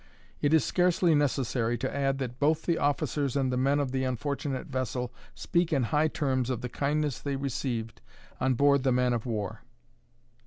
[0.41, 4.65] It is scarcely necessary to add that both the officers and men of the unfortunate
[4.65, 8.01] vessel speak in high terms of the kindness they received
[8.39, 9.61] on board the man of war.